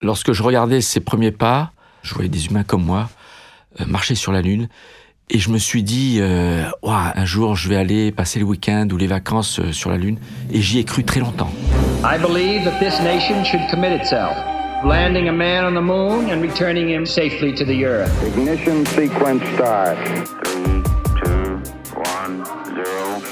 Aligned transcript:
Lorsque 0.00 0.32
je 0.32 0.44
regardais 0.44 0.80
ses 0.80 1.00
premiers 1.00 1.32
pas, 1.32 1.72
je 2.02 2.14
voyais 2.14 2.28
des 2.28 2.46
humains 2.46 2.62
comme 2.62 2.84
moi 2.84 3.10
euh, 3.80 3.84
marcher 3.86 4.14
sur 4.14 4.30
la 4.30 4.42
Lune. 4.42 4.68
Et 5.28 5.40
je 5.40 5.50
me 5.50 5.58
suis 5.58 5.82
dit, 5.82 6.18
euh, 6.20 6.64
un 6.84 7.24
jour, 7.24 7.56
je 7.56 7.68
vais 7.68 7.74
aller 7.74 8.12
passer 8.12 8.38
le 8.38 8.44
week-end 8.44 8.86
ou 8.92 8.96
les 8.96 9.08
vacances 9.08 9.58
euh, 9.58 9.72
sur 9.72 9.90
la 9.90 9.96
Lune. 9.96 10.18
Et 10.52 10.60
j'y 10.60 10.78
ai 10.78 10.84
cru 10.84 11.02
très 11.02 11.18
longtemps. 11.18 11.50
I 12.04 12.16
believe 12.16 12.62
that 12.64 12.78
this 12.78 13.00
nation 13.00 13.42
should 13.44 13.68
commit 13.70 13.92
itself, 13.92 14.36
landing 14.84 15.28
a 15.28 15.32
man 15.32 15.64
on 15.64 15.74
the 15.74 15.84
moon 15.84 16.30
and 16.30 16.40
returning 16.40 16.88
him 16.88 17.04
safely 17.04 17.52
to 17.52 17.64
the 17.64 17.84
Earth. 17.84 18.12
Ignition 18.24 18.86
sequence 18.86 19.42
start. 19.56 19.98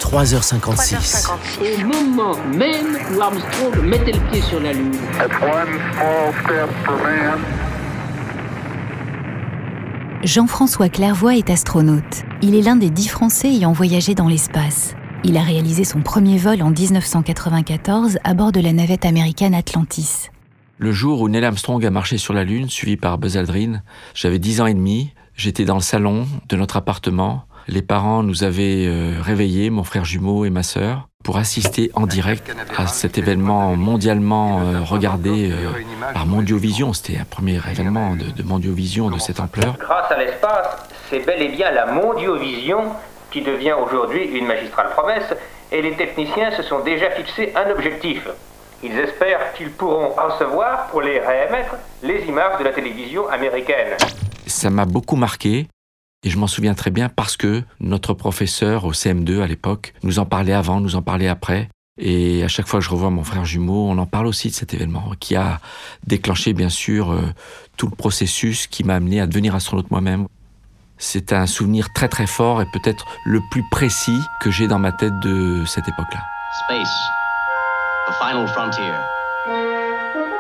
3h56. 0.07 1.29
Au 1.61 1.85
moment 1.85 2.37
même 2.55 2.97
où 3.13 3.21
Armstrong 3.21 3.83
mettait 3.83 4.13
le 4.13 4.31
pied 4.31 4.41
sur 4.41 4.61
la 4.61 4.73
Lune. 4.73 4.93
That's 5.19 5.33
one 5.43 5.81
small 5.95 6.33
step 6.45 6.71
for 6.85 6.97
man. 7.03 7.41
Jean-François 10.23 10.89
Clairvoy 10.89 11.39
est 11.39 11.51
astronaute. 11.51 12.23
Il 12.41 12.55
est 12.55 12.63
l'un 12.63 12.77
des 12.77 12.91
dix 12.91 13.09
Français 13.09 13.49
ayant 13.49 13.73
voyagé 13.73 14.15
dans 14.15 14.29
l'espace. 14.29 14.95
Il 15.25 15.37
a 15.37 15.43
réalisé 15.43 15.83
son 15.83 16.03
premier 16.03 16.39
vol 16.39 16.63
en 16.63 16.71
1994 16.71 18.19
à 18.23 18.35
bord 18.35 18.53
de 18.53 18.61
la 18.61 18.73
navette 18.73 19.07
américaine 19.07 19.55
Atlantis. 19.55 20.29
Le 20.79 20.93
jour 20.93 21.21
où 21.21 21.29
Neil 21.29 21.45
Armstrong 21.45 21.85
a 21.85 21.91
marché 21.91 22.17
sur 22.17 22.33
la 22.33 22.45
Lune, 22.45 22.71
suivi 22.71 22.97
par 22.97 23.19
Buzz 23.19 23.37
Aldrin, 23.37 23.83
j'avais 24.15 24.39
10 24.39 24.61
ans 24.61 24.67
et 24.67 24.75
demi. 24.75 25.13
J'étais 25.35 25.65
dans 25.65 25.75
le 25.75 25.81
salon 25.81 26.29
de 26.49 26.57
notre 26.57 26.77
appartement. 26.77 27.46
Les 27.69 27.83
parents 27.83 28.23
nous 28.23 28.45
avaient 28.45 28.87
euh, 28.87 29.21
réveillés, 29.21 29.71
mon 29.71 29.83
frère 29.83 30.05
jumeau 30.05 30.45
et 30.45 30.51
ma 30.51 30.63
sœur, 30.63 31.09
pour 31.25 31.37
assister 31.37 31.91
en 31.95 32.07
direct 32.07 32.55
à 32.77 32.87
cet 32.87 33.19
événement 33.19 33.75
mondialement 33.75 34.61
euh, 34.61 34.83
regardé 34.83 35.51
euh, 35.51 35.73
par 36.15 36.27
Mondiovision. 36.27 36.93
C'était 36.93 37.19
un 37.19 37.25
premier 37.25 37.61
événement 37.69 38.15
de, 38.15 38.31
de 38.31 38.43
Mondiovision 38.45 39.11
de 39.11 39.19
cette 39.19 39.41
ampleur. 39.41 39.77
Grâce 39.81 40.13
à 40.13 40.17
l'espace, 40.17 40.77
c'est 41.11 41.27
bel 41.27 41.43
et 41.43 41.49
bien 41.49 41.73
la 41.73 41.87
mondiovision 41.87 42.93
qui 43.33 43.43
devient 43.43 43.73
aujourd'hui 43.73 44.23
une 44.27 44.47
magistrale 44.47 44.91
promesse 44.91 45.35
et 45.73 45.83
les 45.83 45.97
techniciens 45.97 46.53
se 46.53 46.63
sont 46.63 46.85
déjà 46.85 47.11
fixé 47.11 47.53
un 47.57 47.69
objectif. 47.73 48.29
Ils 48.85 48.97
espèrent 48.97 49.53
qu'ils 49.55 49.71
pourront 49.71 50.11
recevoir, 50.11 50.87
pour 50.87 51.03
les 51.03 51.19
réémettre, 51.19 51.75
les 52.05 52.25
images 52.29 52.59
de 52.61 52.65
la 52.65 52.73
télévision 52.73 53.29
américaine. 53.29 53.97
Ça 54.47 54.71
m'a 54.71 54.85
beaucoup 54.85 55.17
marqué. 55.17 55.67
Et 56.27 56.29
je 56.29 56.39
m'en 56.39 56.49
souviens 56.49 56.75
très 56.75 56.91
bien 56.91 57.09
parce 57.09 57.37
que 57.37 57.63
notre 57.79 58.13
professeur 58.13 58.85
au 58.85 58.91
CM2 58.93 59.43
à 59.43 59.47
l'époque 59.47 59.95
nous 60.03 60.19
en 60.19 60.25
parlait 60.27 60.55
avant, 60.55 60.81
nous 60.81 60.97
en 60.97 61.03
parlait 61.03 61.29
après. 61.29 61.69
Et 61.99 62.43
à 62.43 62.49
chaque 62.49 62.67
fois 62.67 62.81
que 62.81 62.85
je 62.85 62.91
revois 62.91 63.11
mon 63.11 63.23
frère 63.23 63.45
jumeau, 63.45 63.87
on 63.89 63.97
en 63.97 64.07
parle 64.07 64.27
aussi 64.27 64.49
de 64.49 64.53
cet 64.53 64.75
événement 64.75 65.13
qui 65.21 65.37
a 65.37 65.61
déclenché 66.05 66.53
bien 66.53 66.69
sûr 66.69 67.13
euh, 67.13 67.21
tout 67.77 67.87
le 67.87 67.95
processus 67.95 68.67
qui 68.67 68.83
m'a 68.83 68.97
amené 68.97 69.21
à 69.21 69.29
devenir 69.29 69.55
astronaute 69.55 69.89
moi-même. 69.93 70.27
C'est 70.99 71.33
un 71.33 71.47
souvenir 71.47 71.93
très 71.93 72.09
très 72.09 72.27
fort 72.27 72.61
et 72.61 72.67
peut-être 72.73 73.05
le 73.25 73.41
plus 73.53 73.63
précis 73.71 74.21
que 74.41 74.51
j'ai 74.51 74.67
dans 74.67 74.81
ma 74.81 74.91
tête 74.91 75.17
de 75.21 75.65
cette 75.65 75.87
époque-là. 75.87 76.25
Space, 76.65 76.89
the 78.09 78.15
final 78.19 78.49
frontier. 78.49 78.93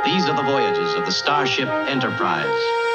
These 0.04 0.28
are 0.28 0.34
the 0.34 0.44
voyages 0.44 0.96
of 0.98 1.06
the 1.06 1.12
Starship 1.12 1.68
Enterprise. 1.88 2.85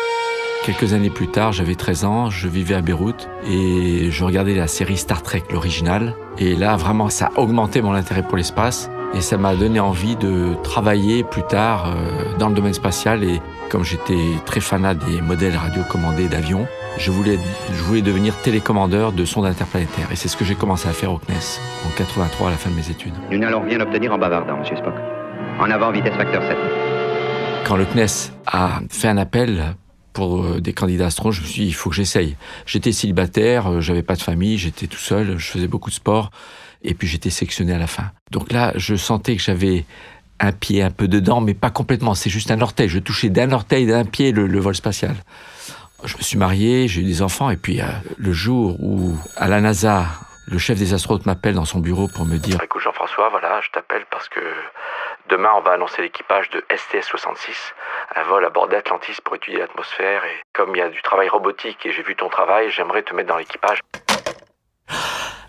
Quelques 0.63 0.93
années 0.93 1.09
plus 1.09 1.27
tard, 1.27 1.53
j'avais 1.53 1.73
13 1.73 2.05
ans, 2.05 2.29
je 2.29 2.47
vivais 2.47 2.75
à 2.75 2.81
Beyrouth 2.81 3.27
et 3.49 4.11
je 4.11 4.23
regardais 4.23 4.53
la 4.53 4.67
série 4.67 4.95
Star 4.95 5.23
Trek, 5.23 5.41
l'original. 5.51 6.13
Et 6.37 6.55
là, 6.55 6.75
vraiment, 6.75 7.09
ça 7.09 7.31
a 7.35 7.39
augmenté 7.39 7.81
mon 7.81 7.93
intérêt 7.93 8.21
pour 8.21 8.37
l'espace 8.37 8.91
et 9.15 9.21
ça 9.21 9.37
m'a 9.37 9.55
donné 9.55 9.79
envie 9.79 10.15
de 10.15 10.53
travailler 10.61 11.23
plus 11.23 11.41
tard 11.41 11.87
euh, 11.87 12.37
dans 12.37 12.47
le 12.47 12.53
domaine 12.53 12.75
spatial. 12.75 13.23
Et 13.23 13.41
comme 13.71 13.83
j'étais 13.83 14.19
très 14.45 14.59
fanat 14.59 14.93
des 14.93 15.19
modèles 15.19 15.55
radiocommandés 15.55 16.27
d'avions, 16.27 16.67
je 16.99 17.09
voulais, 17.09 17.39
je 17.73 17.81
voulais 17.81 18.03
devenir 18.03 18.35
télécommandeur 18.41 19.13
de 19.13 19.25
sondes 19.25 19.47
interplanétaires. 19.47 20.11
Et 20.11 20.15
c'est 20.15 20.27
ce 20.27 20.37
que 20.37 20.45
j'ai 20.45 20.55
commencé 20.55 20.87
à 20.87 20.93
faire 20.93 21.11
au 21.11 21.17
CNES 21.17 21.59
en 21.87 21.97
83 21.97 22.49
à 22.49 22.51
la 22.51 22.57
fin 22.57 22.69
de 22.69 22.75
mes 22.75 22.87
études. 22.87 23.13
Nous 23.31 23.39
n'allons 23.39 23.63
rien 23.63 23.79
obtenir 23.79 24.13
en 24.13 24.19
bavardant, 24.19 24.57
Monsieur 24.57 24.75
Spock. 24.75 24.93
En 25.59 25.71
avant, 25.71 25.91
vitesse 25.91 26.13
facteur 26.13 26.43
7. 26.43 26.55
Quand 27.65 27.77
le 27.77 27.85
CNES 27.85 28.31
a 28.45 28.81
fait 28.89 29.07
un 29.07 29.17
appel 29.17 29.75
pour 30.13 30.43
euh, 30.43 30.61
des 30.61 30.73
candidats 30.73 31.07
astronautes, 31.07 31.35
je 31.35 31.41
me 31.41 31.45
suis 31.47 31.61
dit, 31.63 31.67
il 31.67 31.73
faut 31.73 31.89
que 31.89 31.95
j'essaye. 31.95 32.35
J'étais 32.65 32.91
célibataire, 32.91 33.71
euh, 33.71 33.81
j'avais 33.81 34.03
pas 34.03 34.15
de 34.15 34.21
famille, 34.21 34.57
j'étais 34.57 34.87
tout 34.87 34.97
seul, 34.97 35.37
je 35.37 35.47
faisais 35.47 35.67
beaucoup 35.67 35.89
de 35.89 35.95
sport, 35.95 36.31
et 36.83 36.93
puis 36.93 37.07
j'étais 37.07 37.29
sélectionné 37.29 37.73
à 37.73 37.77
la 37.77 37.87
fin. 37.87 38.11
Donc 38.31 38.51
là, 38.51 38.73
je 38.75 38.95
sentais 38.95 39.35
que 39.35 39.41
j'avais 39.41 39.85
un 40.39 40.51
pied 40.51 40.81
un 40.81 40.91
peu 40.91 41.07
dedans, 41.07 41.39
mais 41.39 41.53
pas 41.53 41.69
complètement, 41.69 42.15
c'est 42.15 42.29
juste 42.29 42.51
un 42.51 42.61
orteil. 42.61 42.89
Je 42.89 42.99
touchais 42.99 43.29
d'un 43.29 43.51
orteil, 43.51 43.85
d'un 43.85 44.05
pied 44.05 44.31
le, 44.31 44.47
le, 44.47 44.59
vol 44.59 44.75
spatial. 44.75 45.15
Je 46.03 46.17
me 46.17 46.21
suis 46.23 46.37
marié, 46.37 46.87
j'ai 46.87 47.01
eu 47.01 47.05
des 47.05 47.21
enfants, 47.21 47.49
et 47.51 47.57
puis 47.57 47.79
euh, 47.79 47.85
le 48.17 48.33
jour 48.33 48.81
où, 48.81 49.15
à 49.37 49.47
la 49.47 49.61
NASA, 49.61 50.05
le 50.47 50.57
chef 50.57 50.77
des 50.77 50.93
astronautes 50.93 51.25
m'appelle 51.25 51.53
dans 51.53 51.65
son 51.65 51.79
bureau 51.79 52.07
pour 52.07 52.25
me 52.25 52.37
dire 52.37 52.57
Écoute 52.61 52.81
Jean-François, 52.81 53.29
voilà, 53.29 53.61
je 53.61 53.69
t'appelle 53.71 54.03
parce 54.09 54.27
que 54.27 54.39
demain 55.31 55.49
on 55.57 55.61
va 55.61 55.71
annoncer 55.71 56.01
l'équipage 56.01 56.49
de 56.49 56.59
STS-66, 56.69 57.73
un 58.15 58.23
vol 58.23 58.45
à 58.45 58.49
bord 58.49 58.67
d'Atlantis 58.67 59.17
pour 59.23 59.35
étudier 59.35 59.59
l'atmosphère. 59.59 60.23
Et 60.25 60.35
comme 60.53 60.75
il 60.75 60.79
y 60.79 60.81
a 60.81 60.89
du 60.89 61.01
travail 61.01 61.29
robotique 61.29 61.77
et 61.85 61.91
j'ai 61.91 62.03
vu 62.03 62.15
ton 62.15 62.29
travail, 62.29 62.69
j'aimerais 62.69 63.01
te 63.01 63.15
mettre 63.15 63.29
dans 63.29 63.37
l'équipage. 63.37 63.79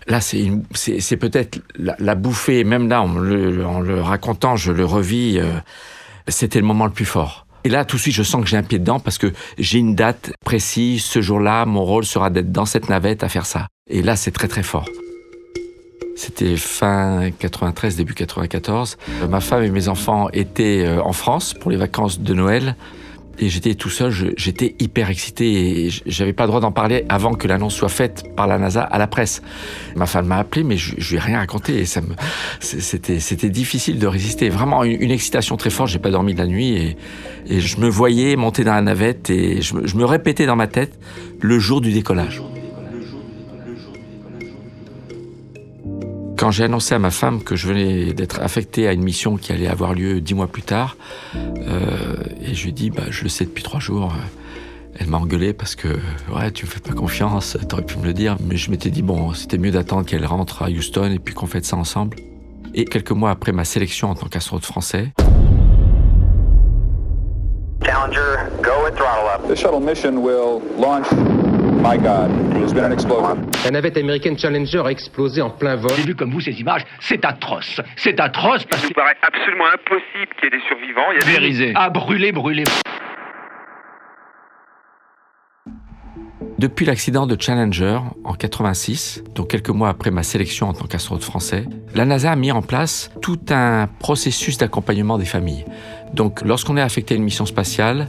Là, 0.07 0.19
c'est 0.21 1.17
peut-être 1.17 1.59
la, 1.75 2.15
bouffée, 2.15 2.63
même 2.63 2.89
là, 2.89 3.01
en 3.01 3.17
le, 3.17 3.65
en 3.65 3.79
le, 3.79 4.01
racontant, 4.01 4.55
je 4.55 4.71
le 4.71 4.85
revis, 4.85 5.39
euh, 5.39 5.51
c'était 6.27 6.59
le 6.59 6.65
moment 6.65 6.85
le 6.85 6.91
plus 6.91 7.05
fort. 7.05 7.45
Et 7.65 7.69
là, 7.69 7.85
tout 7.85 7.95
de 7.95 8.01
suite, 8.01 8.13
je 8.13 8.23
sens 8.23 8.41
que 8.41 8.47
j'ai 8.47 8.57
un 8.57 8.63
pied 8.63 8.79
dedans 8.79 8.99
parce 8.99 9.17
que 9.17 9.31
j'ai 9.57 9.79
une 9.79 9.95
date 9.95 10.33
précise. 10.43 11.05
Ce 11.05 11.21
jour-là, 11.21 11.65
mon 11.65 11.85
rôle 11.85 12.03
sera 12.03 12.29
d'être 12.29 12.51
dans 12.51 12.65
cette 12.65 12.89
navette 12.89 13.23
à 13.23 13.29
faire 13.29 13.45
ça. 13.45 13.67
Et 13.89 14.01
là, 14.01 14.17
c'est 14.17 14.31
très 14.31 14.49
très 14.49 14.63
fort. 14.63 14.89
C'était 16.15 16.55
fin 16.57 17.31
93, 17.37 17.95
début 17.95 18.13
94. 18.13 18.97
Ma 19.29 19.39
femme 19.39 19.63
et 19.63 19.69
mes 19.69 19.87
enfants 19.87 20.29
étaient 20.31 20.83
euh, 20.85 21.01
en 21.01 21.13
France 21.13 21.53
pour 21.53 21.71
les 21.71 21.77
vacances 21.77 22.19
de 22.19 22.33
Noël. 22.33 22.75
Et 23.39 23.49
j'étais 23.49 23.73
tout 23.73 23.89
seul, 23.89 24.13
j'étais 24.37 24.75
hyper 24.79 25.09
excité 25.09 25.85
et 25.85 25.89
j'avais 26.05 26.33
pas 26.33 26.43
le 26.43 26.49
droit 26.49 26.59
d'en 26.59 26.71
parler 26.71 27.03
avant 27.09 27.33
que 27.33 27.47
l'annonce 27.47 27.73
soit 27.73 27.89
faite 27.89 28.23
par 28.35 28.45
la 28.45 28.59
NASA 28.59 28.83
à 28.83 28.99
la 28.99 29.07
presse. 29.07 29.41
Ma 29.95 30.05
femme 30.05 30.27
m'a 30.27 30.37
appelé, 30.37 30.63
mais 30.63 30.77
je, 30.77 30.93
je 30.99 31.09
lui 31.09 31.15
ai 31.17 31.19
rien 31.19 31.39
raconté 31.39 31.79
et 31.79 31.85
ça 31.85 32.01
me, 32.01 32.13
c'était, 32.59 33.19
c'était 33.19 33.49
difficile 33.49 33.97
de 33.97 34.05
résister. 34.05 34.49
Vraiment 34.49 34.83
une, 34.83 35.01
une 35.01 35.09
excitation 35.09 35.57
très 35.57 35.71
forte. 35.71 35.89
J'ai 35.89 35.97
pas 35.97 36.11
dormi 36.11 36.35
de 36.35 36.39
la 36.39 36.45
nuit 36.45 36.95
et, 37.47 37.59
je 37.59 37.77
me 37.77 37.89
voyais 37.89 38.35
monter 38.35 38.63
dans 38.63 38.73
la 38.73 38.81
navette 38.81 39.29
et 39.29 39.61
je 39.61 39.75
me 39.75 40.05
répétais 40.05 40.45
dans 40.45 40.55
ma 40.55 40.67
tête 40.67 40.97
le 41.41 41.59
jour 41.59 41.81
du 41.81 41.91
décollage. 41.91 42.41
Quand 46.43 46.51
j'ai 46.51 46.65
annoncé 46.65 46.93
à 46.93 46.99
ma 46.99 47.09
femme 47.09 47.41
que 47.41 47.55
je 47.55 47.69
venais 47.69 48.11
d'être 48.11 48.41
affecté 48.41 48.85
à 48.89 48.91
une 48.91 49.01
mission 49.01 49.37
qui 49.37 49.53
allait 49.53 49.69
avoir 49.69 49.93
lieu 49.93 50.19
dix 50.19 50.33
mois 50.33 50.47
plus 50.47 50.61
tard, 50.61 50.97
euh, 51.37 52.17
et 52.41 52.53
je 52.53 52.63
lui 52.63 52.71
ai 52.71 52.73
dit, 52.73 52.89
bah, 52.89 53.03
je 53.09 53.23
le 53.23 53.29
sais 53.29 53.45
depuis 53.45 53.63
trois 53.63 53.79
jours, 53.79 54.13
elle 54.99 55.07
m'a 55.07 55.19
engueulé 55.19 55.53
parce 55.53 55.75
que, 55.77 55.87
ouais, 56.35 56.51
tu 56.51 56.65
me 56.65 56.69
fais 56.69 56.81
pas 56.81 56.91
confiance, 56.91 57.57
t'aurais 57.69 57.85
pu 57.85 57.97
me 57.97 58.03
le 58.03 58.11
dire, 58.11 58.35
mais 58.45 58.57
je 58.57 58.71
m'étais 58.71 58.89
dit, 58.89 59.01
bon, 59.01 59.33
c'était 59.33 59.57
mieux 59.57 59.71
d'attendre 59.71 60.05
qu'elle 60.05 60.25
rentre 60.25 60.63
à 60.63 60.67
Houston 60.67 61.13
et 61.13 61.19
puis 61.19 61.33
qu'on 61.33 61.47
fasse 61.47 61.63
ça 61.63 61.77
ensemble. 61.77 62.17
Et 62.73 62.83
quelques 62.83 63.11
mois 63.11 63.31
après 63.31 63.53
ma 63.53 63.63
sélection 63.63 64.09
en 64.09 64.15
tant 64.15 64.27
qu'astronaute 64.27 64.65
français, 64.65 65.13
Challenger, 67.85 68.49
go 68.61 68.83
with 68.83 68.95
throttle 68.95 69.29
up. 69.33 69.47
The 69.47 69.55
shuttle 69.55 69.79
mission 69.79 70.21
will 70.21 70.61
launch. 70.77 71.07
My 71.83 71.97
God, 71.97 72.31
there's 72.53 72.73
been 72.73 72.85
an 72.85 72.93
explosion. 72.93 73.35
La 73.65 73.71
navette 73.71 73.97
américaine 73.97 74.37
Challenger 74.39 74.83
a 74.85 74.89
explosé 74.89 75.41
en 75.41 75.49
plein 75.49 75.75
vol. 75.75 75.91
J'ai 75.97 76.03
vu 76.03 76.15
comme 76.15 76.31
vous 76.31 76.39
ces 76.39 76.53
images, 76.53 76.85
c'est 77.01 77.25
atroce. 77.25 77.81
C'est 77.97 78.21
atroce 78.21 78.63
parce 78.63 78.83
Il 78.83 78.89
que... 78.89 78.93
paraît 78.93 79.17
absolument 79.21 79.65
impossible 79.65 80.33
qu'il 80.39 80.45
y 80.45 80.47
ait 80.47 80.59
des 80.59 80.65
survivants. 80.65 81.11
Il 81.11 81.15
y 81.15 81.17
a 81.17 81.25
des... 81.25 81.39
Vérisé. 81.41 81.73
Ah, 81.75 81.89
brûlé, 81.89 82.31
brûlé. 82.31 82.63
Depuis 86.57 86.85
l'accident 86.85 87.27
de 87.27 87.35
Challenger 87.37 87.99
en 88.23 88.33
86, 88.33 89.25
donc 89.35 89.49
quelques 89.49 89.67
mois 89.67 89.89
après 89.89 90.09
ma 90.11 90.23
sélection 90.23 90.69
en 90.69 90.73
tant 90.73 90.85
qu'astronaute 90.85 91.25
français, 91.25 91.65
la 91.93 92.05
NASA 92.05 92.31
a 92.31 92.37
mis 92.37 92.53
en 92.53 92.61
place 92.61 93.11
tout 93.21 93.39
un 93.49 93.87
processus 93.99 94.57
d'accompagnement 94.57 95.17
des 95.17 95.25
familles. 95.25 95.65
Donc 96.13 96.41
lorsqu'on 96.45 96.77
est 96.77 96.81
affecté 96.81 97.15
à 97.15 97.17
une 97.17 97.23
mission 97.23 97.45
spatiale, 97.45 98.07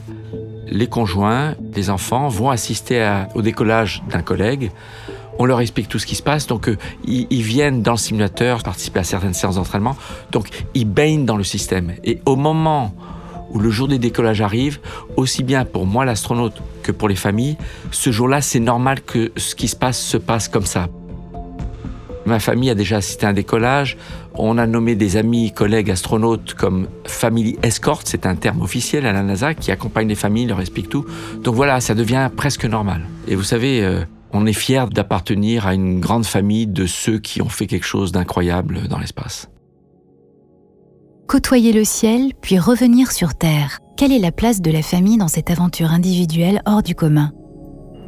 les 0.67 0.87
conjoints, 0.87 1.55
les 1.75 1.89
enfants 1.89 2.27
vont 2.27 2.49
assister 2.49 3.23
au 3.35 3.41
décollage 3.41 4.03
d'un 4.09 4.21
collègue. 4.21 4.71
On 5.37 5.45
leur 5.45 5.59
explique 5.59 5.89
tout 5.89 5.99
ce 5.99 6.05
qui 6.05 6.15
se 6.15 6.23
passe, 6.23 6.47
donc 6.47 6.69
euh, 6.69 6.77
ils, 7.03 7.27
ils, 7.29 7.41
viennent 7.41 7.81
dans 7.81 7.91
le 7.91 7.97
simulateur 7.97 8.63
participer 8.63 9.01
à 9.01 9.03
certaines 9.03 9.33
séances 9.33 9.55
d'entraînement, 9.55 9.97
donc 10.31 10.47
ils 10.73 10.85
baignent 10.85 11.25
dans 11.25 11.35
le 11.35 11.43
système. 11.43 11.93
Et 12.05 12.21
au 12.25 12.37
moment 12.37 12.93
où 13.51 13.59
le 13.59 13.69
jour 13.69 13.87
des 13.87 13.99
décollages 13.99 14.41
arrive, 14.41 14.79
aussi 15.17 15.43
bien 15.43 15.65
pour 15.65 15.85
moi 15.85 16.05
l'astronaute 16.05 16.61
que 16.83 16.91
pour 16.91 17.09
les 17.09 17.15
familles, 17.15 17.57
ce 17.91 18.11
jour-là, 18.11 18.41
c'est 18.41 18.59
normal 18.59 19.01
que 19.01 19.31
ce 19.35 19.55
qui 19.55 19.67
se 19.67 19.75
passe 19.75 19.99
se 19.99 20.17
passe 20.17 20.47
comme 20.47 20.65
ça. 20.65 20.87
Ma 22.25 22.39
famille 22.39 22.69
a 22.69 22.75
déjà 22.75 22.97
assisté 22.97 23.25
à 23.25 23.29
un 23.29 23.33
décollage. 23.33 23.97
On 24.33 24.57
a 24.57 24.65
nommé 24.65 24.95
des 24.95 25.15
amis, 25.15 25.51
collègues 25.51 25.91
astronautes 25.91 26.55
comme 26.55 26.87
Family 27.05 27.57
Escort, 27.61 28.01
c'est 28.03 28.25
un 28.25 28.35
terme 28.35 28.61
officiel 28.61 29.05
à 29.05 29.13
la 29.13 29.21
NASA 29.21 29.53
qui 29.53 29.71
accompagne 29.71 30.07
les 30.07 30.15
familles, 30.15 30.47
leur 30.47 30.59
explique 30.59 30.89
tout. 30.89 31.05
Donc 31.43 31.55
voilà, 31.55 31.79
ça 31.81 31.93
devient 31.93 32.29
presque 32.35 32.65
normal. 32.65 33.05
Et 33.27 33.35
vous 33.35 33.43
savez, 33.43 33.83
euh, 33.83 34.03
on 34.33 34.45
est 34.45 34.53
fier 34.53 34.89
d'appartenir 34.89 35.67
à 35.67 35.73
une 35.73 35.99
grande 35.99 36.25
famille 36.25 36.67
de 36.67 36.85
ceux 36.85 37.19
qui 37.19 37.41
ont 37.41 37.49
fait 37.49 37.67
quelque 37.67 37.85
chose 37.85 38.11
d'incroyable 38.11 38.87
dans 38.89 38.99
l'espace. 38.99 39.49
Côtoyer 41.27 41.73
le 41.73 41.83
ciel, 41.83 42.33
puis 42.41 42.59
revenir 42.59 43.11
sur 43.11 43.35
Terre. 43.35 43.79
Quelle 43.97 44.11
est 44.11 44.19
la 44.19 44.31
place 44.31 44.61
de 44.61 44.71
la 44.71 44.81
famille 44.81 45.17
dans 45.17 45.27
cette 45.27 45.49
aventure 45.49 45.91
individuelle 45.91 46.61
hors 46.65 46.83
du 46.83 46.95
commun? 46.95 47.31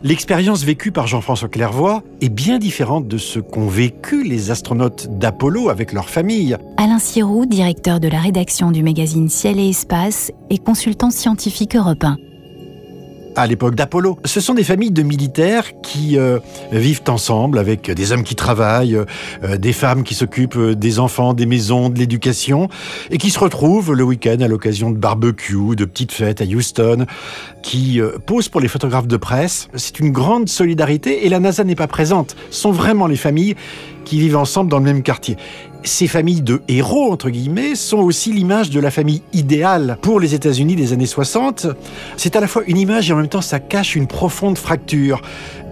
L'expérience 0.03 0.63
vécue 0.63 0.91
par 0.91 1.07
Jean-François 1.07 1.49
Clairvoy 1.49 2.03
est 2.21 2.29
bien 2.29 2.59
différente 2.59 3.07
de 3.07 3.17
ce 3.17 3.39
qu'ont 3.39 3.67
vécu 3.67 4.23
les 4.23 4.51
astronautes 4.51 5.07
d'Apollo 5.17 5.69
avec 5.69 5.91
leur 5.91 6.09
famille. 6.09 6.55
Alain 6.77 6.99
Sirou, 6.99 7.45
directeur 7.45 7.99
de 7.99 8.07
la 8.07 8.19
rédaction 8.19 8.71
du 8.71 8.83
magazine 8.83 9.27
Ciel 9.27 9.59
et 9.59 9.69
Espace 9.69 10.31
et 10.49 10.59
consultant 10.59 11.09
scientifique 11.09 11.75
européen 11.75 12.17
à 13.37 13.47
l'époque 13.47 13.75
d'Apollo. 13.75 14.19
Ce 14.25 14.41
sont 14.41 14.53
des 14.53 14.63
familles 14.63 14.91
de 14.91 15.03
militaires 15.03 15.65
qui 15.81 16.17
euh, 16.17 16.39
vivent 16.71 17.03
ensemble 17.07 17.59
avec 17.59 17.89
des 17.89 18.11
hommes 18.11 18.23
qui 18.23 18.35
travaillent, 18.35 18.95
euh, 18.95 19.57
des 19.57 19.73
femmes 19.73 20.03
qui 20.03 20.15
s'occupent 20.15 20.57
des 20.57 20.99
enfants, 20.99 21.33
des 21.33 21.45
maisons, 21.45 21.89
de 21.89 21.99
l'éducation, 21.99 22.67
et 23.11 23.17
qui 23.17 23.29
se 23.29 23.39
retrouvent 23.39 23.93
le 23.93 24.03
week-end 24.03 24.37
à 24.41 24.47
l'occasion 24.47 24.89
de 24.89 24.97
barbecues, 24.97 25.75
de 25.75 25.85
petites 25.85 26.11
fêtes 26.11 26.41
à 26.41 26.45
Houston, 26.45 27.05
qui 27.61 28.01
euh, 28.01 28.17
posent 28.25 28.49
pour 28.49 28.61
les 28.61 28.67
photographes 28.67 29.07
de 29.07 29.17
presse. 29.17 29.69
C'est 29.75 29.99
une 29.99 30.11
grande 30.11 30.49
solidarité 30.49 31.25
et 31.25 31.29
la 31.29 31.39
NASA 31.39 31.63
n'est 31.63 31.75
pas 31.75 31.87
présente. 31.87 32.35
Ce 32.49 32.61
sont 32.61 32.71
vraiment 32.71 33.07
les 33.07 33.15
familles 33.15 33.55
qui 34.07 34.19
vivent 34.19 34.37
ensemble 34.37 34.71
dans 34.71 34.79
le 34.79 34.85
même 34.85 35.03
quartier 35.03 35.37
ces 35.87 36.07
familles 36.07 36.41
de 36.41 36.61
héros, 36.67 37.11
entre 37.11 37.29
guillemets, 37.29 37.75
sont 37.75 37.99
aussi 37.99 38.31
l'image 38.31 38.69
de 38.69 38.79
la 38.79 38.91
famille 38.91 39.23
idéale 39.33 39.97
pour 40.01 40.19
les 40.19 40.35
États-Unis 40.35 40.75
des 40.75 40.93
années 40.93 41.05
60. 41.05 41.67
C'est 42.17 42.35
à 42.35 42.41
la 42.41 42.47
fois 42.47 42.63
une 42.67 42.77
image 42.77 43.09
et 43.09 43.13
en 43.13 43.17
même 43.17 43.29
temps 43.29 43.41
ça 43.41 43.59
cache 43.59 43.95
une 43.95 44.07
profonde 44.07 44.57
fracture. 44.57 45.21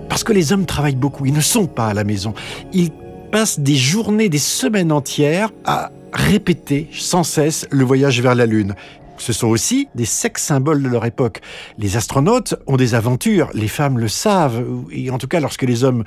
Parce 0.10 0.24
que 0.24 0.34
les 0.34 0.54
hommes 0.54 0.66
travaillent 0.66 0.96
beaucoup, 0.96 1.26
ils 1.26 1.34
ne 1.34 1.42
sont 1.42 1.68
pas 1.68 1.88
à 1.88 1.94
la 1.94 2.04
maison. 2.04 2.34
Ils 2.74 2.92
passent 3.32 3.60
des 3.60 3.76
journées, 3.76 4.30
des 4.30 4.38
semaines 4.38 4.92
entières 4.92 5.52
à 5.66 5.92
répéter 6.14 6.88
sans 6.94 7.24
cesse 7.24 7.68
le 7.70 7.84
voyage 7.84 8.22
vers 8.22 8.36
la 8.36 8.46
Lune. 8.46 8.76
Ce 9.18 9.34
sont 9.34 9.48
aussi 9.48 9.88
des 9.96 10.06
sex 10.06 10.42
symboles 10.42 10.84
de 10.84 10.90
leur 10.90 11.06
époque. 11.06 11.42
Les 11.78 11.98
astronautes 11.98 12.56
ont 12.68 12.78
des 12.78 12.96
aventures, 12.96 13.50
les 13.54 13.68
femmes 13.68 13.98
le 13.98 14.08
savent, 14.08 14.64
et 14.92 15.10
en 15.10 15.18
tout 15.18 15.28
cas 15.28 15.40
lorsque 15.40 15.64
les 15.64 15.84
hommes 15.84 16.04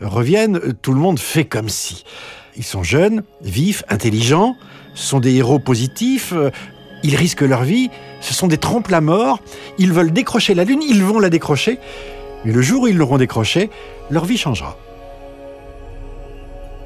reviennent, 0.00 0.60
tout 0.82 0.92
le 0.92 1.00
monde 1.00 1.18
fait 1.18 1.44
comme 1.44 1.68
si. 1.68 2.04
Ils 2.56 2.64
sont 2.64 2.82
jeunes, 2.82 3.22
vifs, 3.42 3.82
intelligents, 3.88 4.56
sont 4.94 5.20
des 5.20 5.34
héros 5.34 5.58
positifs, 5.58 6.32
euh, 6.34 6.50
ils 7.02 7.16
risquent 7.16 7.42
leur 7.42 7.64
vie, 7.64 7.90
ce 8.20 8.34
sont 8.34 8.46
des 8.46 8.58
trempes 8.58 8.92
à 8.92 9.00
mort, 9.00 9.40
ils 9.78 9.92
veulent 9.92 10.12
décrocher 10.12 10.54
la 10.54 10.64
Lune, 10.64 10.82
ils 10.86 11.02
vont 11.02 11.18
la 11.18 11.30
décrocher, 11.30 11.78
mais 12.44 12.52
le 12.52 12.62
jour 12.62 12.82
où 12.82 12.86
ils 12.88 12.96
l'auront 12.96 13.18
décrochée, 13.18 13.70
leur 14.10 14.24
vie 14.24 14.36
changera. 14.36 14.76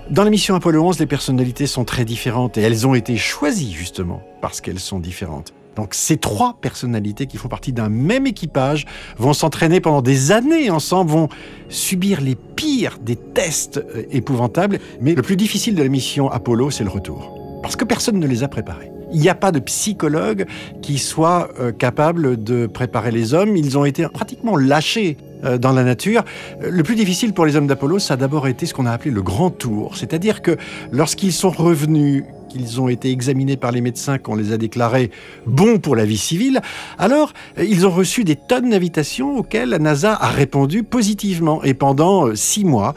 Dans 0.09 0.23
la 0.23 0.31
mission 0.31 0.55
Apollo 0.55 0.85
11, 0.85 1.01
les 1.01 1.07
personnalités 1.07 1.67
sont 1.67 1.85
très 1.85 2.05
différentes 2.05 2.57
et 2.59 2.63
elles 2.63 2.87
ont 2.87 2.95
été 2.95 3.17
choisies 3.17 3.73
justement 3.73 4.23
parce 4.41 4.61
qu'elles 4.61 4.79
sont 4.79 5.01
différentes. 5.01 5.53
Donc 5.77 5.95
ces 5.95 6.17
trois 6.17 6.59
personnalités 6.61 7.27
qui 7.27 7.37
font 7.37 7.49
partie 7.49 7.73
d'un 7.73 7.89
même 7.89 8.27
équipage 8.27 8.87
vont 9.19 9.35
s'entraîner 9.35 9.81
pendant 9.81 10.03
des 10.03 10.33
années 10.33 10.71
ensemble, 10.71 11.11
vont 11.11 11.29
subir 11.69 12.21
les 12.21 12.35
pires 12.35 12.99
des 13.01 13.17
tests 13.17 13.79
euh, 13.79 14.03
épouvantables. 14.11 14.79
Mais 15.01 15.15
le 15.15 15.23
plus 15.23 15.37
difficile 15.37 15.75
de 15.75 15.83
la 15.83 15.89
mission 15.89 16.31
Apollo, 16.31 16.71
c'est 16.71 16.85
le 16.85 16.91
retour. 16.91 17.61
Parce 17.63 17.77
que 17.77 17.85
personne 17.85 18.19
ne 18.19 18.27
les 18.27 18.43
a 18.43 18.49
préparés. 18.49 18.91
Il 19.13 19.21
n'y 19.21 19.29
a 19.29 19.35
pas 19.35 19.53
de 19.53 19.61
psychologue 19.61 20.47
qui 20.83 20.99
soit 20.99 21.49
euh, 21.61 21.73
capable 21.73 22.43
de 22.43 22.67
préparer 22.67 23.13
les 23.13 23.35
hommes. 23.35 23.57
Ils 23.57 23.79
ont 23.79 23.85
été 23.85 24.07
pratiquement 24.09 24.57
lâchés 24.57 25.17
euh, 25.45 25.59
dans 25.59 25.73
la 25.73 25.85
nature. 25.85 26.25
Le 26.61 26.83
plus 26.83 26.97
difficile 26.97 27.33
pour 27.33 27.47
les 27.47 27.57
hommes 27.57 27.67
d'Apollo, 27.67 27.99
ça 27.99 28.15
a 28.15 28.17
d'abord 28.17 28.49
été 28.49 28.67
ce 28.67 28.75
qu'on 28.75 28.87
a 28.87 28.91
appelé 28.91 29.11
le 29.11 29.23
grand 29.23 29.51
tour. 29.51 29.97
C'est-à-dire 29.97 30.43
que 30.43 30.57
lorsqu'ils 30.91 31.33
sont 31.33 31.51
revenus 31.51 32.25
qu'ils 32.57 32.81
ont 32.81 32.89
été 32.89 33.11
examinés 33.11 33.57
par 33.57 33.73
les 33.73 33.81
médecins, 33.81 34.19
qu'on 34.19 34.35
les 34.35 34.53
a 34.53 34.57
déclarés 34.57 35.11
bons 35.47 35.79
pour 35.79 35.97
la 35.97 36.05
vie 36.05 36.17
civile, 36.17 36.61
alors 36.99 37.33
euh, 37.59 37.65
ils 37.65 37.87
ont 37.87 37.91
reçu 37.91 38.25
des 38.25 38.37
tonnes 38.37 38.71
d'invitations 38.71 39.39
auxquelles 39.39 39.71
la 39.71 39.79
NASA 39.79 40.15
a 40.15 40.29
répondu 40.29 40.83
positivement. 40.83 41.63
Et 41.65 41.75
pendant 41.75 42.29
euh, 42.29 42.35
six 42.35 42.65
mois, 42.65 42.95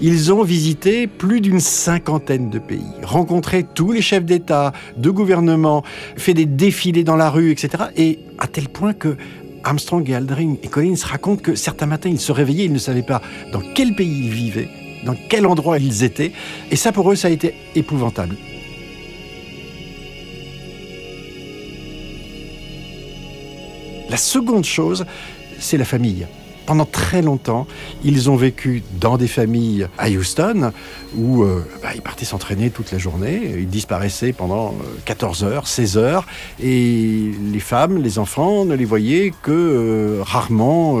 ils 0.00 0.32
ont 0.32 0.42
visité 0.42 1.06
plus 1.06 1.40
d'une 1.40 1.60
cinquantaine 1.60 2.50
de 2.50 2.58
pays, 2.58 2.84
rencontré 3.02 3.64
tous 3.64 3.92
les 3.92 4.02
chefs 4.02 4.24
d'État, 4.24 4.72
de 4.96 5.10
gouvernement, 5.10 5.82
fait 6.16 6.34
des 6.34 6.46
défilés 6.46 7.04
dans 7.04 7.16
la 7.16 7.30
rue, 7.30 7.50
etc. 7.50 7.84
Et 7.96 8.20
à 8.38 8.46
tel 8.46 8.68
point 8.68 8.92
que 8.92 9.16
Armstrong 9.64 10.08
et 10.08 10.14
Aldrin 10.14 10.56
et 10.62 10.68
Collins 10.68 10.94
racontent 11.04 11.42
que 11.42 11.54
certains 11.54 11.86
matins, 11.86 12.10
ils 12.10 12.20
se 12.20 12.32
réveillaient, 12.32 12.66
ils 12.66 12.72
ne 12.72 12.78
savaient 12.78 13.02
pas 13.02 13.20
dans 13.52 13.62
quel 13.74 13.94
pays 13.96 14.26
ils 14.26 14.30
vivaient, 14.30 14.68
dans 15.04 15.16
quel 15.28 15.46
endroit 15.46 15.78
ils 15.78 16.04
étaient. 16.04 16.32
Et 16.70 16.76
ça, 16.76 16.92
pour 16.92 17.10
eux, 17.10 17.16
ça 17.16 17.28
a 17.28 17.30
été 17.32 17.54
épouvantable. 17.74 18.36
La 24.16 24.22
seconde 24.22 24.64
chose, 24.64 25.04
c'est 25.58 25.76
la 25.76 25.84
famille. 25.84 26.26
Pendant 26.64 26.86
très 26.86 27.20
longtemps, 27.20 27.66
ils 28.02 28.30
ont 28.30 28.36
vécu 28.36 28.82
dans 28.98 29.18
des 29.18 29.28
familles 29.28 29.88
à 29.98 30.08
Houston 30.08 30.72
où 31.18 31.42
euh, 31.42 31.62
bah, 31.82 31.90
ils 31.94 32.00
partaient 32.00 32.24
s'entraîner 32.24 32.70
toute 32.70 32.92
la 32.92 32.96
journée. 32.96 33.56
Ils 33.58 33.68
disparaissaient 33.68 34.32
pendant 34.32 34.74
14 35.04 35.44
euh, 35.44 35.46
heures, 35.48 35.68
16 35.68 35.98
heures. 35.98 36.26
Et 36.62 37.30
les 37.52 37.60
femmes, 37.60 37.98
les 37.98 38.18
enfants 38.18 38.64
ne 38.64 38.74
les 38.74 38.86
voyaient 38.86 39.34
que 39.42 39.52
euh, 39.52 40.22
rarement 40.22 40.98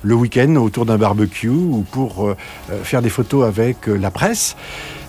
le 0.00 0.14
week-end 0.14 0.56
autour 0.56 0.86
d'un 0.86 0.96
barbecue 0.96 1.50
ou 1.50 1.84
pour 1.92 2.34
faire 2.84 3.02
des 3.02 3.10
photos 3.10 3.44
avec 3.44 3.86
la 3.86 4.10
presse. 4.10 4.56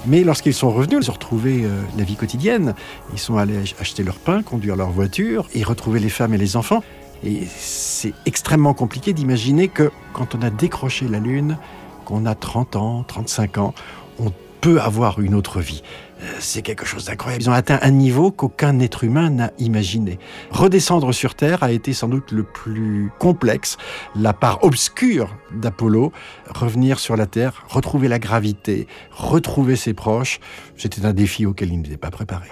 Mais 0.06 0.26
lorsqu'ils 0.26 0.54
sont 0.54 0.70
revenus, 0.72 1.00
ils 1.02 1.10
ont 1.10 1.14
retrouvé 1.14 1.64
la 1.98 2.04
vie 2.04 2.18
quotidienne. 2.18 2.76
Ils 3.14 3.20
sont 3.20 3.38
allés 3.38 3.60
acheter 3.80 4.04
leur 4.04 4.16
pain, 4.16 4.44
conduire 4.44 4.76
leur 4.76 4.90
voiture 4.90 5.48
et 5.56 5.64
retrouver 5.64 6.02
les 6.02 6.10
femmes 6.10 6.34
et 6.34 6.38
les 6.38 6.58
enfants. 6.58 6.84
Et 7.24 7.46
c'est 7.46 8.14
extrêmement 8.26 8.74
compliqué 8.74 9.14
d'imaginer 9.14 9.68
que 9.68 9.92
quand 10.14 10.36
on 10.36 10.42
a 10.42 10.50
décroché 10.50 11.08
la 11.08 11.20
Lune, 11.20 11.58
qu'on 12.06 12.26
a 12.26 12.36
30 12.36 12.76
ans, 12.76 13.04
35 13.08 13.58
ans, 13.58 13.74
on 14.20 14.32
peut 14.62 14.80
avoir 14.82 15.20
une 15.20 15.36
autre 15.36 15.60
vie. 15.60 15.84
Euh, 16.22 16.26
c'est 16.40 16.62
quelque 16.62 16.86
chose 16.86 17.06
d'incroyable. 17.06 17.44
Ils 17.44 17.50
ont 17.50 17.54
atteint 17.54 17.80
un 17.82 17.92
niveau 17.92 18.32
qu'aucun 18.32 18.80
être 18.80 19.04
humain 19.04 19.30
n'a 19.30 19.52
imaginé. 19.60 20.18
Redescendre 20.52 21.14
sur 21.14 21.36
Terre 21.36 21.64
a 21.64 21.72
été 21.72 21.94
sans 21.94 22.08
doute 22.08 22.32
le 22.32 22.44
plus 22.44 23.12
complexe, 23.20 23.78
la 24.16 24.34
part 24.34 24.64
obscure 24.64 25.36
d'Apollo. 25.54 26.12
Revenir 26.50 27.00
sur 27.00 27.16
la 27.16 27.28
Terre, 27.28 27.64
retrouver 27.68 28.08
la 28.08 28.20
gravité, 28.20 28.88
retrouver 29.12 29.76
ses 29.76 29.94
proches, 29.94 30.40
c'était 30.76 31.06
un 31.06 31.14
défi 31.14 31.46
auquel 31.46 31.72
ils 31.72 31.82
n'étaient 31.82 31.98
pas 31.98 32.12
préparés. 32.12 32.50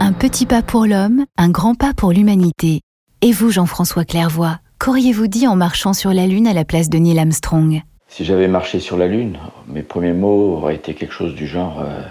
Un 0.00 0.12
petit 0.12 0.44
pas 0.44 0.60
pour 0.60 0.84
l'homme, 0.84 1.24
un 1.38 1.48
grand 1.48 1.74
pas 1.74 1.94
pour 1.96 2.12
l'humanité. 2.12 2.80
Et 3.22 3.32
vous, 3.32 3.50
Jean-François 3.50 4.04
Clairvoy, 4.04 4.58
qu'auriez-vous 4.78 5.26
dit 5.26 5.46
en 5.46 5.56
marchant 5.56 5.94
sur 5.94 6.12
la 6.12 6.26
Lune 6.26 6.46
à 6.46 6.52
la 6.52 6.66
place 6.66 6.90
de 6.90 6.98
Neil 6.98 7.18
Armstrong? 7.18 7.80
Si 8.08 8.26
j'avais 8.26 8.48
marché 8.48 8.78
sur 8.78 8.98
la 8.98 9.06
Lune, 9.06 9.38
mes 9.68 9.82
premiers 9.82 10.12
mots 10.12 10.58
auraient 10.58 10.74
été 10.74 10.92
quelque 10.92 11.14
chose 11.14 11.34
du 11.34 11.46
genre 11.46 11.80
euh, 11.80 12.02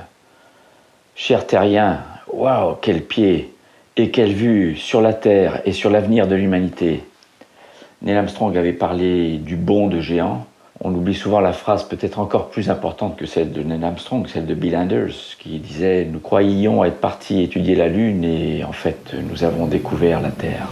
Cher 1.13 1.45
terrien, 1.45 1.99
waouh, 2.33 2.75
quel 2.81 3.03
pied 3.03 3.53
et 3.97 4.09
quelle 4.09 4.33
vue 4.33 4.75
sur 4.77 5.01
la 5.01 5.13
Terre 5.13 5.61
et 5.65 5.73
sur 5.73 5.91
l'avenir 5.91 6.27
de 6.27 6.33
l'humanité. 6.33 7.03
Neil 8.01 8.17
Armstrong 8.17 8.57
avait 8.57 8.73
parlé 8.73 9.37
du 9.37 9.57
bond 9.57 9.87
de 9.87 9.99
géant 9.99 10.47
on 10.83 10.93
oublie 10.93 11.13
souvent 11.13 11.39
la 11.39 11.53
phrase 11.53 11.83
peut-être 11.83 12.19
encore 12.19 12.49
plus 12.49 12.69
importante 12.69 13.15
que 13.15 13.25
celle 13.25 13.51
de 13.51 13.61
Neil 13.61 13.83
Armstrong, 13.83 14.27
celle 14.27 14.47
de 14.47 14.55
Bill 14.55 14.75
Anders, 14.75 15.37
qui 15.39 15.59
disait 15.59 16.07
Nous 16.11 16.19
croyions 16.19 16.83
être 16.83 16.99
partis 16.99 17.41
étudier 17.41 17.75
la 17.75 17.87
Lune 17.87 18.23
et 18.23 18.63
en 18.63 18.71
fait 18.71 19.13
nous 19.29 19.43
avons 19.43 19.67
découvert 19.67 20.21
la 20.21 20.31
Terre. 20.31 20.69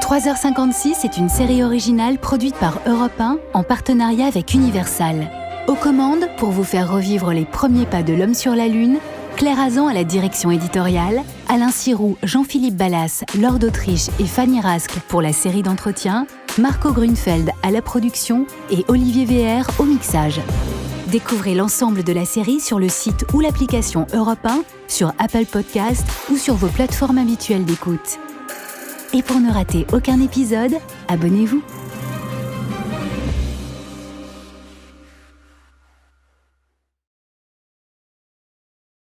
3h56 0.00 1.04
est 1.04 1.16
une 1.16 1.28
série 1.28 1.62
originale 1.62 2.18
produite 2.18 2.56
par 2.56 2.80
Europe 2.86 3.18
1 3.18 3.38
en 3.54 3.62
partenariat 3.62 4.26
avec 4.26 4.52
Universal. 4.52 5.28
Aux 5.68 5.74
commandes, 5.74 6.28
pour 6.36 6.50
vous 6.50 6.64
faire 6.64 6.92
revivre 6.92 7.32
les 7.32 7.44
premiers 7.44 7.86
pas 7.86 8.02
de 8.02 8.12
l'homme 8.12 8.34
sur 8.34 8.56
la 8.56 8.66
Lune, 8.66 8.98
Claire 9.36 9.60
Azan 9.60 9.86
à 9.86 9.94
la 9.94 10.04
direction 10.04 10.50
éditoriale, 10.50 11.22
Alain 11.48 11.70
Sirou, 11.70 12.16
Jean-Philippe 12.22 12.76
Ballas, 12.76 13.24
Lord 13.40 13.58
d'Autriche 13.58 14.08
et 14.20 14.26
Fanny 14.26 14.60
Rascle 14.60 14.98
pour 15.08 15.22
la 15.22 15.32
série 15.32 15.62
d'entretien, 15.62 16.26
Marco 16.58 16.92
Grunfeld 16.92 17.50
à 17.62 17.70
la 17.70 17.80
production 17.80 18.46
et 18.70 18.84
Olivier 18.88 19.24
VR 19.24 19.70
au 19.80 19.84
mixage. 19.84 20.38
Découvrez 21.06 21.54
l'ensemble 21.54 22.04
de 22.04 22.12
la 22.12 22.26
série 22.26 22.60
sur 22.60 22.78
le 22.78 22.90
site 22.90 23.24
ou 23.32 23.40
l'application 23.40 24.06
Europe 24.12 24.44
1, 24.44 24.62
sur 24.86 25.14
Apple 25.18 25.46
Podcast 25.46 26.06
ou 26.30 26.36
sur 26.36 26.54
vos 26.54 26.68
plateformes 26.68 27.16
habituelles 27.16 27.64
d'écoute. 27.64 28.18
Et 29.14 29.22
pour 29.22 29.40
ne 29.40 29.50
rater 29.50 29.86
aucun 29.94 30.20
épisode, 30.20 30.74
abonnez-vous. 31.08 31.62